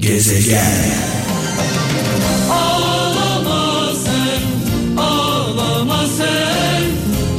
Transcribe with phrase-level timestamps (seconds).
[0.00, 0.94] Gezegen.
[2.50, 6.84] Ağlama sen, ağlama sen,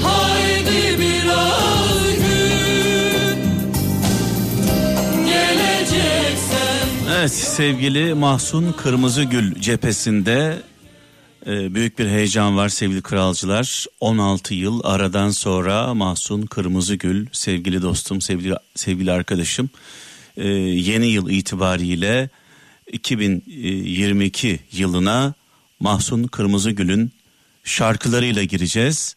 [0.03, 3.35] haydi biraz gül.
[5.25, 6.87] Geleceksen
[7.17, 10.62] Evet sevgili Mahsun Kırmızıgül cephesinde
[11.48, 13.86] e, büyük bir heyecan var sevgili kralcılar.
[14.00, 19.70] 16 yıl aradan sonra Mahsun Kırmızıgül sevgili dostum sevgili sevgili arkadaşım
[20.38, 22.30] e, yeni yıl itibariyle
[22.91, 25.33] 2022 yılına
[25.79, 27.11] Mahsun Kırmızıgül'ün
[27.63, 29.15] şarkılarıyla gireceğiz.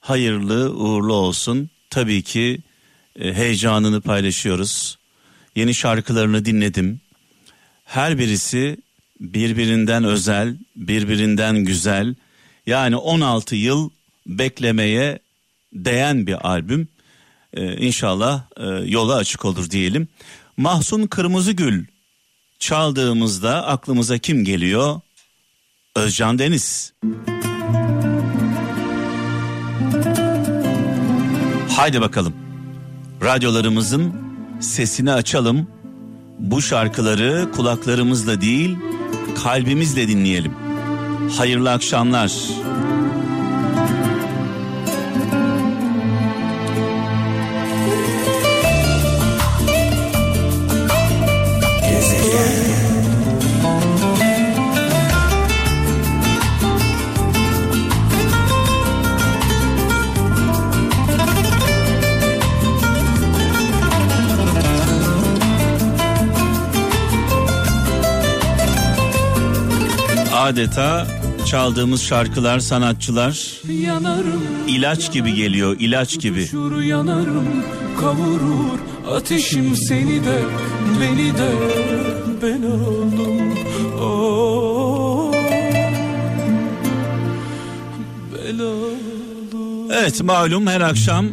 [0.00, 1.70] Hayırlı uğurlu olsun.
[1.90, 2.58] Tabii ki
[3.20, 4.98] e, heyecanını paylaşıyoruz.
[5.56, 7.00] Yeni şarkılarını dinledim.
[7.84, 8.76] Her birisi
[9.20, 12.14] birbirinden özel, birbirinden güzel.
[12.66, 13.90] Yani 16 yıl
[14.26, 15.18] beklemeye
[15.72, 16.88] değen bir albüm.
[17.54, 20.08] Ee, inşallah e, yola açık olur diyelim.
[20.56, 21.84] Mahsun Kırmızıgül
[22.58, 25.00] çaldığımızda aklımıza kim geliyor?
[25.96, 26.92] Özcan Deniz.
[31.76, 32.34] Haydi bakalım.
[33.22, 34.14] Radyolarımızın
[34.60, 35.66] sesini açalım.
[36.38, 38.76] Bu şarkıları kulaklarımızla değil,
[39.42, 40.52] kalbimizle dinleyelim.
[41.38, 42.32] Hayırlı akşamlar.
[70.46, 71.06] Adeta
[71.46, 76.48] çaldığımız şarkılar, sanatçılar yanarım, ilaç gibi geliyor, ilaç gibi.
[76.86, 77.64] yanarım,
[78.00, 78.78] kavurur
[79.16, 80.38] ateşim seni de,
[81.00, 81.50] beni de
[82.42, 83.54] ben oldum.
[84.00, 85.32] Oh,
[88.34, 89.90] ben oldum.
[89.92, 91.26] Evet malum her akşam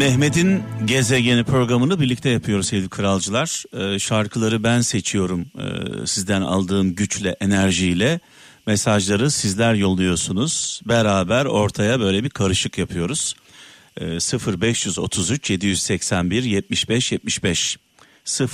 [0.00, 3.64] Mehmet'in Gezegeni programını birlikte yapıyoruz sevgili kralcılar.
[3.72, 8.20] Ee, şarkıları ben seçiyorum ee, sizden aldığım güçle, enerjiyle.
[8.66, 10.80] Mesajları sizler yolluyorsunuz.
[10.84, 13.34] Beraber ortaya böyle bir karışık yapıyoruz.
[14.00, 14.04] Ee,
[14.60, 17.78] 0533 781 75 75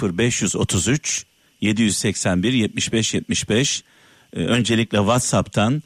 [0.03, 1.27] 0533
[1.61, 3.85] 781 75 75
[4.37, 5.83] Ee, öncelikle WhatsApp'tan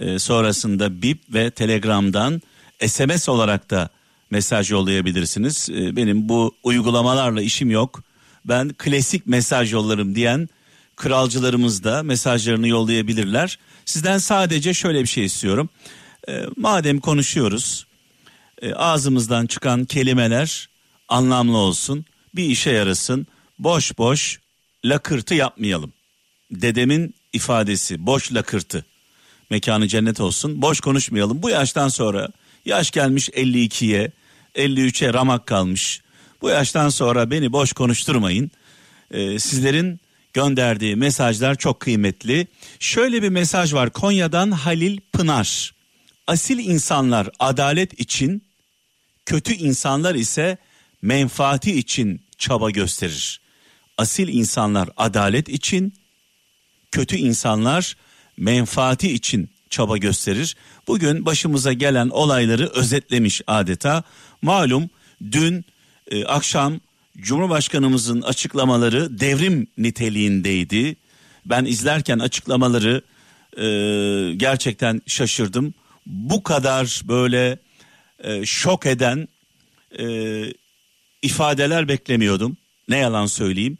[0.00, 2.42] e, sonrasında Bip ve Telegram'dan
[2.86, 3.88] SMS olarak da
[4.34, 5.68] mesaj yollayabilirsiniz.
[5.70, 8.02] E, benim bu uygulamalarla işim yok.
[8.44, 10.48] Ben klasik mesaj yollarım diyen
[10.96, 13.58] kralcılarımız da mesajlarını yollayabilirler.
[13.84, 15.68] Sizden sadece şöyle bir şey istiyorum.
[16.28, 17.86] E, madem konuşuyoruz
[18.62, 20.68] e, ağzımızdan çıkan kelimeler
[21.08, 23.26] anlamlı olsun, bir işe yarasın.
[23.58, 24.40] Boş boş
[24.84, 25.92] lakırtı yapmayalım.
[26.50, 28.84] Dedemin ifadesi boş lakırtı.
[29.50, 30.62] Mekanı cennet olsun.
[30.62, 31.42] Boş konuşmayalım.
[31.42, 32.28] Bu yaştan sonra
[32.64, 34.12] yaş gelmiş 52'ye,
[34.54, 36.00] 53'e ramak kalmış.
[36.42, 38.50] Bu yaştan sonra beni boş konuşturmayın.
[39.10, 40.00] Ee, sizlerin
[40.32, 42.46] gönderdiği mesajlar çok kıymetli.
[42.80, 45.74] Şöyle bir mesaj var Konya'dan Halil Pınar.
[46.26, 48.42] Asil insanlar adalet için,
[49.26, 50.58] kötü insanlar ise
[51.02, 53.40] menfaati için çaba gösterir.
[53.98, 55.94] Asil insanlar adalet için,
[56.92, 57.96] kötü insanlar
[58.36, 60.56] menfaati için çaba gösterir.
[60.86, 64.02] Bugün başımıza gelen olayları özetlemiş adeta.
[64.42, 64.90] Malum
[65.32, 65.64] dün
[66.10, 66.80] e, akşam
[67.18, 70.96] Cumhurbaşkanımızın açıklamaları devrim niteliğindeydi.
[71.46, 73.02] Ben izlerken açıklamaları
[73.56, 73.66] e,
[74.36, 75.74] gerçekten şaşırdım.
[76.06, 77.58] Bu kadar böyle
[78.24, 79.28] e, şok eden
[79.98, 80.06] e,
[81.22, 82.56] ifadeler beklemiyordum.
[82.88, 83.78] Ne yalan söyleyeyim.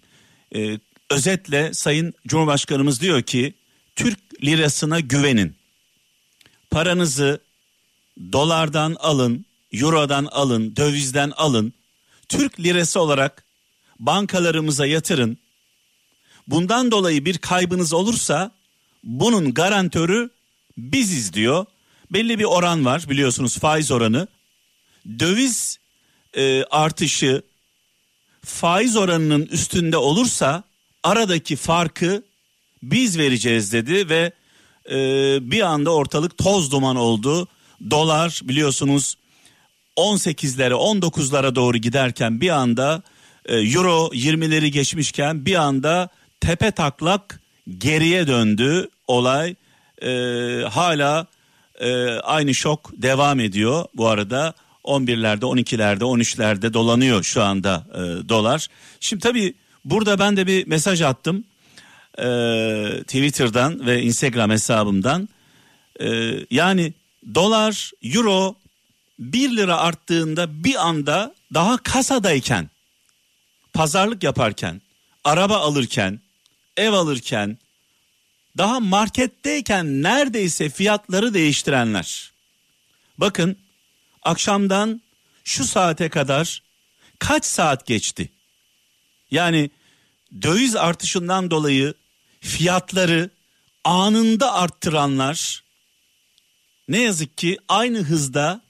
[0.54, 0.78] E,
[1.10, 3.54] özetle Sayın Cumhurbaşkanımız diyor ki
[3.96, 5.56] Türk lirasına güvenin.
[6.74, 7.40] Paranızı
[8.32, 11.72] dolardan alın, eurodan alın, dövizden alın.
[12.28, 13.44] Türk lirası olarak
[13.98, 15.38] bankalarımıza yatırın.
[16.46, 18.50] Bundan dolayı bir kaybınız olursa
[19.04, 20.30] bunun garantörü
[20.78, 21.66] biziz diyor.
[22.10, 24.28] Belli bir oran var biliyorsunuz faiz oranı.
[25.18, 25.78] Döviz
[26.36, 27.42] e, artışı
[28.44, 30.64] faiz oranının üstünde olursa
[31.02, 32.22] aradaki farkı
[32.82, 34.32] biz vereceğiz dedi ve
[34.90, 34.96] e,
[35.50, 37.48] bir anda ortalık toz duman oldu.
[37.90, 39.16] Dolar biliyorsunuz
[39.96, 43.02] 18'lere 19'lara doğru giderken bir anda
[43.46, 46.08] e, euro 20'leri geçmişken bir anda
[46.40, 47.40] tepe taklak
[47.78, 49.54] geriye döndü olay.
[50.02, 50.10] E,
[50.70, 51.26] hala
[51.80, 54.54] e, aynı şok devam ediyor bu arada
[54.84, 58.68] 11'lerde 12'lerde 13'lerde dolanıyor şu anda e, dolar.
[59.00, 59.54] Şimdi tabii
[59.84, 61.44] Burada ben de bir mesaj attım.
[62.18, 65.28] Ee, Twitter'dan ve Instagram hesabımdan.
[66.00, 66.92] Ee, yani
[67.34, 68.56] dolar, euro
[69.18, 72.70] 1 lira arttığında bir anda daha kasadayken,
[73.72, 74.80] pazarlık yaparken,
[75.24, 76.20] araba alırken,
[76.76, 77.58] ev alırken,
[78.58, 82.32] daha marketteyken neredeyse fiyatları değiştirenler.
[83.18, 83.56] Bakın
[84.22, 85.02] akşamdan
[85.44, 86.62] şu saate kadar
[87.18, 88.28] kaç saat geçti?
[89.30, 89.70] Yani
[90.42, 91.94] döviz artışından dolayı
[92.44, 93.30] fiyatları
[93.84, 95.62] anında arttıranlar
[96.88, 98.60] ne yazık ki aynı hızda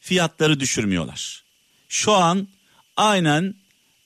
[0.00, 1.44] fiyatları düşürmüyorlar.
[1.88, 2.48] Şu an
[2.96, 3.54] aynen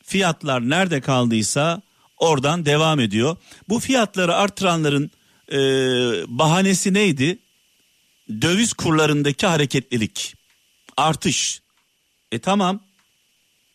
[0.04, 1.82] fiyatlar nerede kaldıysa
[2.16, 3.36] oradan devam ediyor.
[3.68, 5.10] Bu fiyatları artıranların
[5.52, 5.58] e,
[6.38, 7.38] bahanesi neydi?
[8.42, 10.34] Döviz kurlarındaki hareketlilik,
[10.96, 11.62] artış.
[12.32, 12.80] E tamam,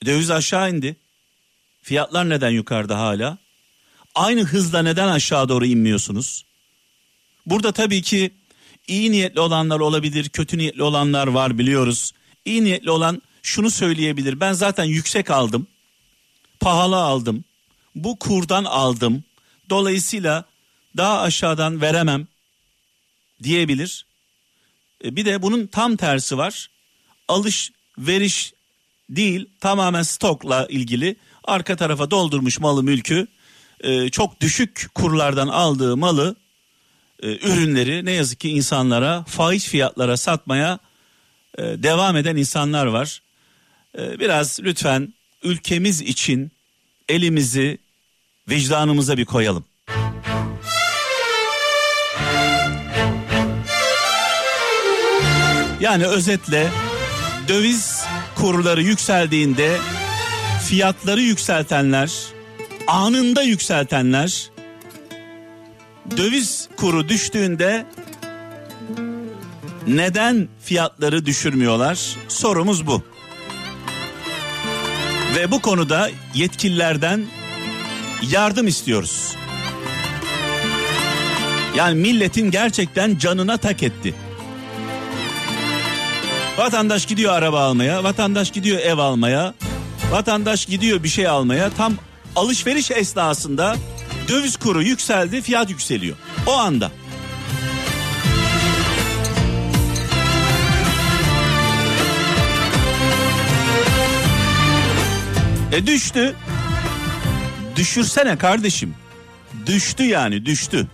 [0.05, 0.95] döviz aşağı indi.
[1.81, 3.44] Fiyatlar neden yukarıda hala?
[4.15, 6.45] Aynı hızla neden aşağı doğru inmiyorsunuz?
[7.45, 8.31] Burada tabii ki
[8.88, 12.12] iyi niyetli olanlar olabilir, kötü niyetli olanlar var biliyoruz.
[12.45, 14.39] İyi niyetli olan şunu söyleyebilir.
[14.39, 15.67] Ben zaten yüksek aldım.
[16.59, 17.44] Pahalı aldım.
[17.95, 19.23] Bu kurdan aldım.
[19.69, 20.45] Dolayısıyla
[20.97, 22.27] daha aşağıdan veremem
[23.44, 24.06] diyebilir.
[25.03, 26.69] E, bir de bunun tam tersi var.
[27.27, 28.53] Alış veriş
[29.09, 33.27] değil tamamen stokla ilgili arka tarafa doldurmuş malı mülkü
[33.81, 36.36] e, çok düşük kurlardan aldığı malı
[37.24, 40.80] e, ürünleri ne yazık ki insanlara faiz fiyatlara satmaya
[41.57, 43.22] e, devam eden insanlar var.
[43.98, 45.13] E, biraz lütfen
[45.44, 46.51] ülkemiz için
[47.10, 47.77] elimizi
[48.50, 49.66] vicdanımıza bir koyalım.
[55.80, 56.71] Yani özetle
[57.48, 58.04] döviz
[58.36, 59.78] kurları yükseldiğinde
[60.68, 62.12] fiyatları yükseltenler,
[62.87, 64.49] anında yükseltenler
[66.17, 67.85] döviz kuru düştüğünde
[69.87, 72.15] neden fiyatları düşürmüyorlar?
[72.27, 73.03] Sorumuz bu.
[75.35, 77.25] Ve bu konuda yetkililerden
[78.31, 79.35] yardım istiyoruz.
[81.75, 84.13] Yani milletin gerçekten canına tak etti.
[86.57, 89.53] Vatandaş gidiyor araba almaya, vatandaş gidiyor ev almaya,
[90.11, 91.69] vatandaş gidiyor bir şey almaya.
[91.69, 91.93] Tam
[92.35, 93.75] alışveriş esnasında
[94.27, 96.17] döviz kuru yükseldi, fiyat yükseliyor.
[96.47, 96.91] O anda.
[105.71, 106.35] E düştü.
[107.75, 108.95] Düşürsene kardeşim.
[109.65, 110.87] Düştü yani düştü.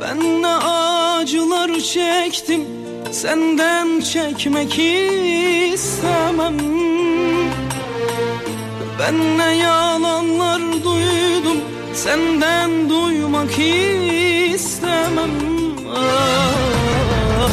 [0.00, 2.64] Ben ne acılar çektim
[3.12, 4.78] senden çekmek
[5.74, 6.58] istemem
[8.98, 11.56] Ben ne yalanlar duydum
[11.94, 13.58] senden duymak
[14.54, 15.30] istemem.
[15.96, 17.50] Ah,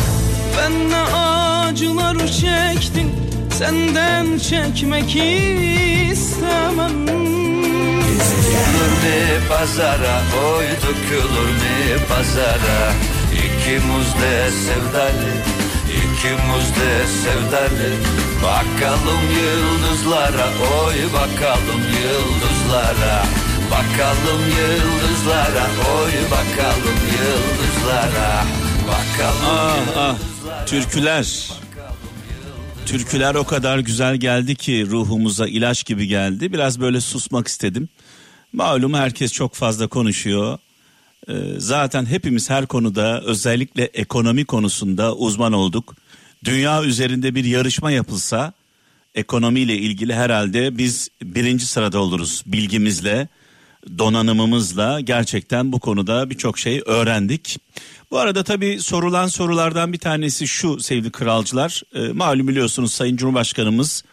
[0.57, 3.12] Ben ne acılar çektim
[3.57, 5.15] senden çekmek
[6.12, 7.07] istemem.
[8.75, 12.94] Dökülür mü pazara oy dökülür mü pazara?
[13.33, 15.31] İkimiz de sevdalı
[16.25, 17.92] İkimiz de sevdalı
[18.44, 23.25] Bakalım yıldızlara oy bakalım yıldızlara
[23.72, 25.67] Bakalım yıldızlara
[25.98, 28.46] oy bakalım yıldızlara
[28.88, 30.65] Bakalım Ah ah yıldızlara.
[30.65, 31.50] türküler.
[32.86, 36.53] Türküler o kadar güzel geldi ki ruhumuza ilaç gibi geldi.
[36.53, 37.89] Biraz böyle susmak istedim.
[38.53, 40.58] Malum herkes çok fazla konuşuyor.
[41.29, 45.96] Ee, zaten hepimiz her konuda özellikle ekonomi konusunda uzman olduk.
[46.45, 48.53] Dünya üzerinde bir yarışma yapılsa
[49.15, 53.27] ekonomiyle ilgili herhalde biz birinci sırada oluruz bilgimizle,
[53.97, 57.57] donanımımızla gerçekten bu konuda birçok şey öğrendik.
[58.11, 61.81] Bu arada tabii sorulan sorulardan bir tanesi şu sevgili kralcılar.
[61.95, 64.03] E, malum biliyorsunuz Sayın Cumhurbaşkanımız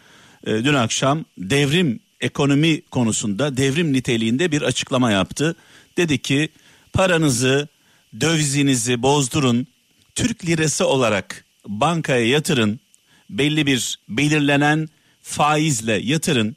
[0.46, 5.56] e, dün akşam devrim ekonomi konusunda devrim niteliğinde bir açıklama yaptı.
[5.96, 6.48] Dedi ki
[6.92, 7.68] paranızı
[8.20, 9.66] dövizinizi bozdurun
[10.14, 12.80] Türk lirası olarak bankaya yatırın
[13.30, 14.88] belli bir belirlenen
[15.22, 16.56] faizle yatırın.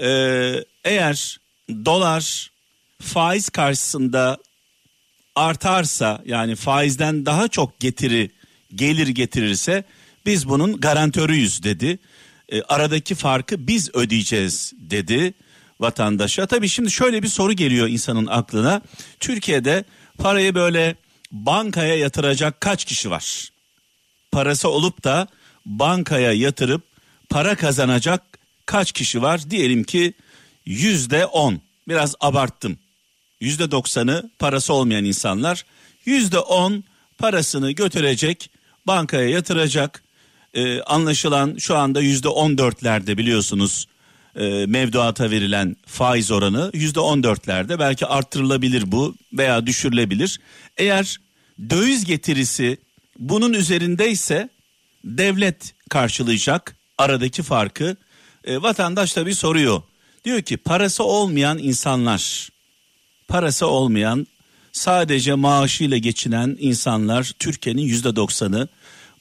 [0.00, 2.50] Ee, eğer dolar
[3.00, 4.38] faiz karşısında
[5.34, 8.30] artarsa yani faizden daha çok getiri
[8.74, 9.84] gelir getirirse
[10.26, 11.98] biz bunun garantörüyüz dedi.
[12.48, 15.34] E, aradaki farkı biz ödeyeceğiz dedi
[15.80, 16.46] vatandaşa.
[16.46, 18.82] Tabii şimdi şöyle bir soru geliyor insanın aklına.
[19.20, 19.84] Türkiye'de
[20.18, 20.96] parayı böyle
[21.32, 23.48] bankaya yatıracak kaç kişi var?
[24.32, 25.28] Parası olup da
[25.66, 26.82] bankaya yatırıp
[27.28, 28.22] para kazanacak
[28.66, 29.50] kaç kişi var?
[29.50, 30.12] Diyelim ki
[30.66, 31.60] yüzde on.
[31.88, 32.78] Biraz abarttım.
[33.40, 35.64] Yüzde doksanı parası olmayan insanlar.
[36.04, 36.84] Yüzde on
[37.18, 38.50] parasını götürecek,
[38.86, 40.02] bankaya yatıracak.
[40.54, 43.86] Ee, anlaşılan şu anda yüzde on dörtlerde biliyorsunuz
[44.36, 50.40] e, mevduata verilen faiz oranı yüzde on dörtlerde belki arttırılabilir bu veya düşürülebilir.
[50.76, 51.16] Eğer
[51.70, 52.78] döviz getirisi
[53.18, 54.48] bunun üzerindeyse
[55.04, 57.96] devlet karşılayacak aradaki farkı.
[58.44, 59.82] E, vatandaş tabii soruyor.
[60.24, 62.48] Diyor ki parası olmayan insanlar,
[63.28, 64.26] parası olmayan
[64.72, 68.68] sadece maaşıyla geçinen insanlar Türkiye'nin yüzde doksanı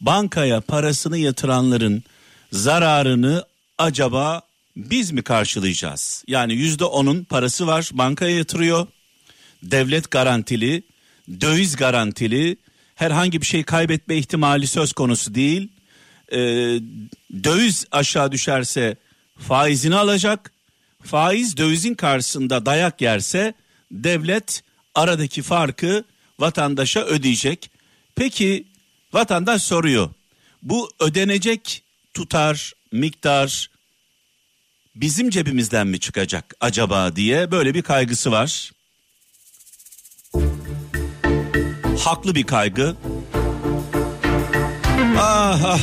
[0.01, 2.04] bankaya parasını yatıranların
[2.51, 3.46] zararını
[3.77, 4.42] acaba
[4.75, 6.24] biz mi karşılayacağız?
[6.27, 8.88] Yani yüzde onun parası var bankaya yatırıyor.
[9.63, 10.84] Devlet garantili,
[11.42, 12.58] döviz garantili,
[12.98, 15.72] herhangi bir şey kaybetme ihtimali söz konusu değil.
[16.32, 16.38] Ee,
[17.44, 18.98] döviz aşağı düşerse
[19.39, 20.51] faizini alacak.
[21.04, 23.54] Faiz dövizin karşısında dayak yerse
[23.92, 24.63] devlet
[24.96, 26.04] aradaki farkı
[26.39, 27.72] vatandaşa ödeyecek.
[28.16, 28.68] Peki
[29.13, 30.10] vatandaş soruyor.
[30.62, 33.70] Bu ödenecek tutar, miktar
[34.96, 38.72] bizim cebimizden mi çıkacak acaba diye böyle bir kaygısı var.
[42.00, 42.96] Haklı bir kaygı.
[45.20, 45.80] Ah, ah.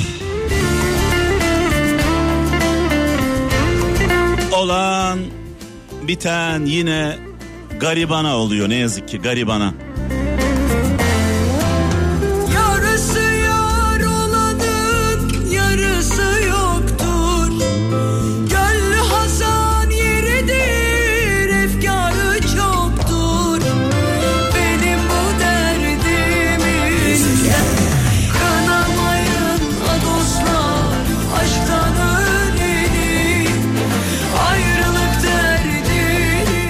[4.53, 5.19] Olan
[6.03, 7.17] biten yine
[7.81, 9.75] garibana oluyor ne yazık ki garibana.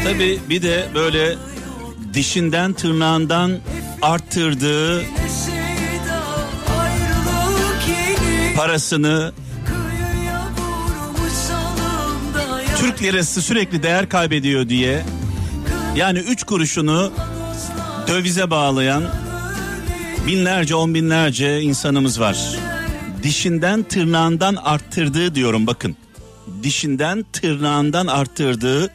[0.04, 1.36] Tabi bir de böyle
[2.14, 3.58] dişinden tırnağından
[4.02, 5.02] arttırdığı
[8.56, 9.32] parasını
[12.78, 15.02] Türk lirası sürekli değer kaybediyor diye
[15.96, 17.12] yani 3 kuruşunu
[18.08, 19.04] dövize bağlayan
[20.26, 22.56] binlerce on binlerce insanımız var.
[23.22, 25.96] Dişinden tırnağından arttırdığı diyorum bakın.
[26.62, 28.90] Dişinden tırnağından arttırdığı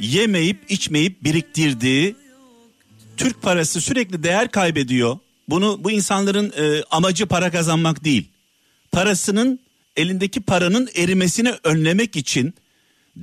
[0.00, 2.16] yemeyip içmeyip biriktirdiği
[3.16, 5.18] Türk parası sürekli değer kaybediyor.
[5.48, 8.28] Bunu bu insanların e, amacı para kazanmak değil.
[8.92, 9.60] Parasının
[9.96, 12.54] elindeki paranın erimesini önlemek için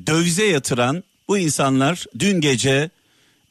[0.08, 2.90] dövize yatıran bu insanlar dün gece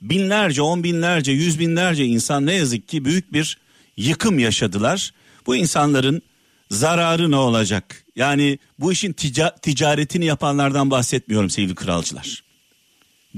[0.03, 3.59] binlerce, on binlerce, yüz binlerce insan ne yazık ki büyük bir
[3.97, 5.13] yıkım yaşadılar.
[5.47, 6.23] Bu insanların
[6.71, 8.05] zararı ne olacak?
[8.17, 12.46] Yani bu işin tica- ticaretini yapanlardan bahsetmiyorum sevgili kralcılar.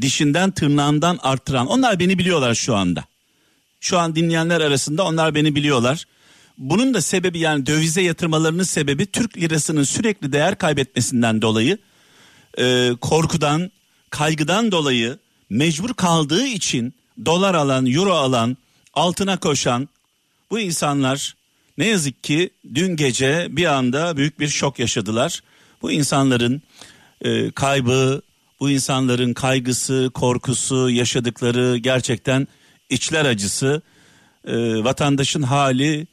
[0.01, 3.05] Dişinden tırnağından arttıran onlar beni biliyorlar şu anda.
[3.81, 6.05] Şu an dinleyenler arasında onlar beni biliyorlar.
[6.59, 11.79] Bunun da sebebi yani dövize yatırmalarının sebebi Türk lirasının sürekli değer kaybetmesinden dolayı
[12.59, 13.71] e, korkudan,
[14.11, 15.19] kaygıdan dolayı
[15.51, 18.57] mecbur kaldığı için dolar alan, euro alan,
[18.95, 19.89] altına koşan
[20.51, 21.37] bu insanlar
[21.79, 25.43] ne yazık ki dün gece bir anda büyük bir şok yaşadılar.
[25.83, 26.63] Bu insanların
[27.21, 28.23] e, kaybı,
[28.61, 32.49] bu insanların kaygısı, korkusu, yaşadıkları gerçekten
[32.91, 33.83] içler acısı.
[34.47, 36.07] E, vatandaşın hali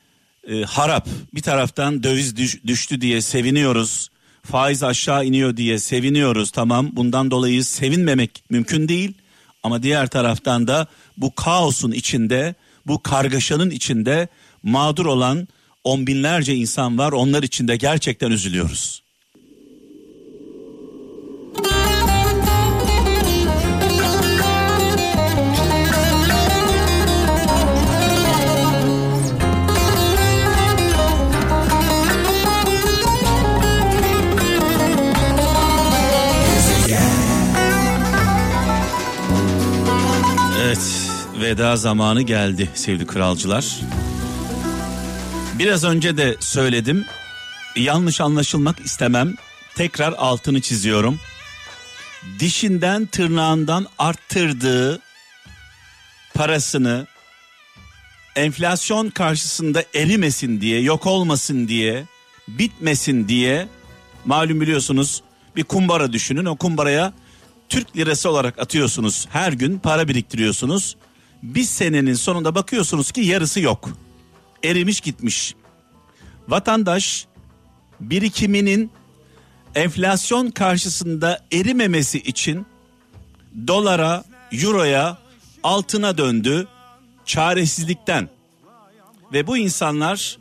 [0.50, 1.08] e, harap.
[1.34, 4.10] Bir taraftan döviz düş- düştü diye seviniyoruz.
[4.44, 6.52] Faiz aşağı iniyor diye seviniyoruz.
[6.52, 9.14] Tamam bundan dolayı sevinmemek mümkün değil.
[9.64, 10.88] Ama diğer taraftan da
[11.18, 12.56] bu kaosun içinde,
[12.88, 14.28] bu kargaşanın içinde
[14.64, 15.48] mağdur olan
[15.84, 17.12] on binlerce insan var.
[17.12, 19.05] Onlar için de gerçekten üzülüyoruz.
[40.62, 41.10] Evet,
[41.42, 43.80] veda zamanı geldi sevgili kralcılar.
[45.60, 47.06] Biraz önce de söyledim.
[47.76, 49.36] Yanlış anlaşılmak istemem.
[49.76, 51.20] Tekrar altını çiziyorum.
[52.40, 55.00] Dişinden tırnağından arttırdığı
[56.34, 57.08] parasını
[58.36, 62.06] enflasyon karşısında erimesin diye, yok olmasın diye,
[62.48, 63.68] bitmesin diye
[64.26, 65.22] malum biliyorsunuz
[65.56, 66.46] bir kumbara düşünün.
[66.46, 67.14] O kumbaraya
[67.70, 69.28] Türk lirası olarak atıyorsunuz.
[69.30, 70.96] Her gün para biriktiriyorsunuz.
[71.44, 73.90] Bir senenin sonunda bakıyorsunuz ki yarısı yok.
[74.64, 75.56] Erimiş gitmiş.
[76.48, 77.26] Vatandaş
[78.00, 78.92] birikiminin
[79.76, 82.66] enflasyon karşısında erimemesi için
[83.68, 85.18] dolara, euroya,
[85.64, 86.68] altına döndü
[87.26, 88.30] çaresizlikten.
[89.34, 90.38] Ve bu insanlar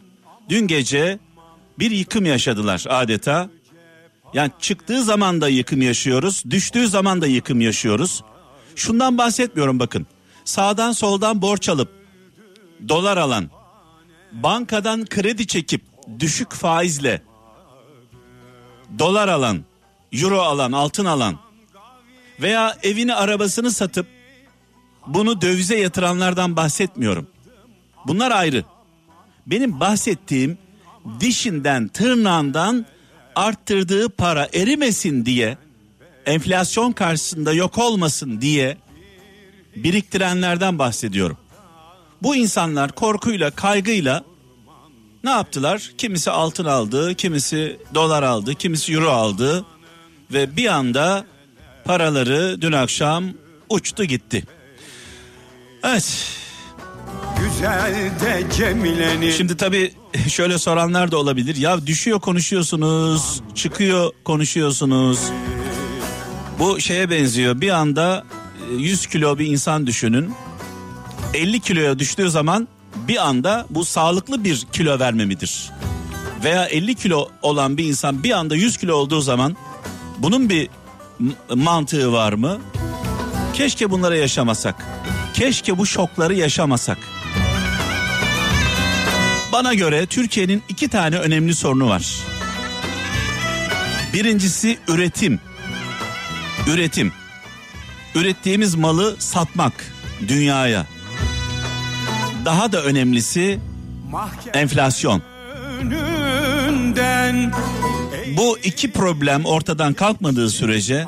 [0.49, 1.19] dün gece
[1.78, 3.50] bir yıkım yaşadılar adeta.
[4.34, 8.22] Yani çıktığı zaman da yıkım yaşıyoruz, düştüğü zaman da yıkım yaşıyoruz.
[8.76, 10.06] Şundan bahsetmiyorum bakın.
[10.44, 11.88] Sağdan soldan borç alıp
[12.88, 13.50] dolar alan,
[14.32, 15.82] bankadan kredi çekip
[16.20, 17.22] düşük faizle
[18.98, 19.64] dolar alan,
[20.12, 21.38] euro alan, altın alan
[22.40, 24.06] veya evini arabasını satıp
[25.06, 27.26] bunu dövize yatıranlardan bahsetmiyorum.
[28.06, 28.64] Bunlar ayrı.
[29.46, 30.58] Benim bahsettiğim
[31.20, 32.86] dişinden tırnağından
[33.34, 35.58] arttırdığı para erimesin diye
[36.26, 38.76] enflasyon karşısında yok olmasın diye
[39.76, 41.36] biriktirenlerden bahsediyorum.
[42.22, 44.24] Bu insanlar korkuyla kaygıyla
[45.24, 45.92] ne yaptılar?
[45.98, 49.64] Kimisi altın aldı, kimisi dolar aldı, kimisi euro aldı
[50.32, 51.26] ve bir anda
[51.84, 53.24] paraları dün akşam
[53.68, 54.44] uçtu gitti.
[55.84, 56.26] Evet.
[57.38, 59.94] Güzel de Cemile'nin Şimdi tabii
[60.28, 61.56] şöyle soranlar da olabilir.
[61.56, 65.18] Ya düşüyor konuşuyorsunuz, çıkıyor konuşuyorsunuz.
[66.59, 67.61] Bu şeye benziyor.
[67.61, 68.25] Bir anda
[68.71, 70.35] e, 100 kilo bir insan düşünün.
[71.35, 72.68] 50 kiloya düştüğü zaman
[73.09, 75.71] bir anda bu sağlıklı bir kilo verme midir?
[76.44, 79.56] Veya 50 kilo olan bir insan bir anda 100 kilo olduğu zaman
[80.18, 80.68] bunun bir
[81.54, 82.59] mantığı var mı?
[83.54, 84.87] Keşke bunları yaşamasak.
[85.35, 86.99] Keşke bu şokları yaşamasak.
[89.54, 92.18] Bana göre Türkiye'nin iki tane önemli sorunu var.
[94.12, 95.40] Birincisi üretim.
[96.68, 97.12] Üretim.
[98.14, 99.73] Ürettiğimiz malı satmak
[100.28, 100.87] dünyaya.
[102.44, 103.61] Daha da önemlisi
[104.54, 105.23] enflasyon.
[108.37, 111.06] Bu iki problem ortadan kalkmadığı sürece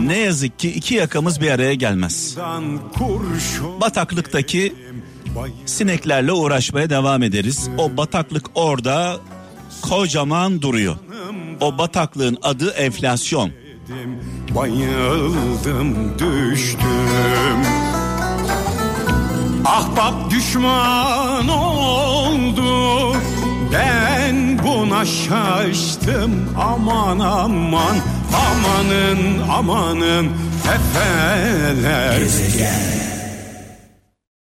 [0.00, 2.36] ne yazık ki iki yakamız bir araya gelmez.
[3.80, 4.74] Bataklıktaki
[5.66, 7.68] sineklerle uğraşmaya devam ederiz.
[7.78, 9.16] O bataklık orada
[9.82, 10.96] kocaman duruyor.
[11.60, 13.50] O bataklığın adı enflasyon.
[14.54, 17.58] bayıldım düştüm
[19.64, 23.16] Ahbap düşman oldu
[23.72, 27.96] ben buna şaştım aman aman
[28.32, 30.28] amanın amanın
[30.74, 32.20] efeler